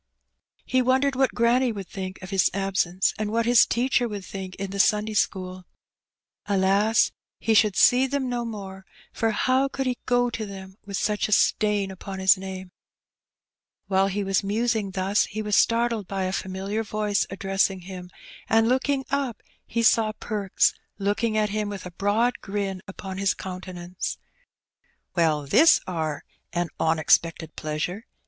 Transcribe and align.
He 0.65 0.81
wondered 0.81 1.15
what 1.15 1.35
granny 1.35 1.71
would 1.71 1.87
think 1.87 2.19
of 2.23 2.31
his 2.31 2.49
absence, 2.55 3.13
and 3.19 3.31
what 3.31 3.45
his 3.45 3.67
teacher 3.67 4.07
would 4.07 4.25
think 4.25 4.55
in 4.55 4.71
the 4.71 4.79
Sunday 4.79 5.13
school. 5.13 5.67
AJas! 6.49 7.11
he 7.39 7.53
should 7.53 7.75
see 7.75 8.07
them 8.07 8.27
no 8.27 8.43
more, 8.43 8.83
for 9.13 9.29
how 9.29 9.67
could 9.67 9.85
he 9.85 9.99
go 10.07 10.31
to 10.31 10.43
them 10.43 10.75
with 10.87 10.97
such 10.97 11.27
a 11.27 11.31
stain 11.31 11.91
upon 11.91 12.17
his 12.17 12.35
name? 12.35 12.71
While 13.85 14.07
he 14.07 14.23
was 14.23 14.43
musing 14.43 14.89
thus 14.89 15.25
he 15.25 15.43
was 15.43 15.55
startled 15.55 16.07
by 16.07 16.23
a 16.23 16.33
familiar 16.33 16.81
voice 16.83 17.27
addressing 17.29 17.81
him, 17.81 18.09
and 18.49 18.67
looking 18.67 19.05
up 19.11 19.43
he 19.67 19.83
saw 19.83 20.13
Perks 20.19 20.73
looking 20.97 21.37
at 21.37 21.49
him, 21.51 21.69
with 21.69 21.85
a 21.85 21.91
broad 21.91 22.39
grin 22.41 22.81
upon 22.87 23.19
his 23.19 23.35
countenance. 23.35 24.17
'* 24.65 25.15
Well, 25.15 25.45
this 25.45 25.79
are 25.85 26.23
a 26.53 26.65
onexpected 26.79 27.55
pleasure 27.55 28.07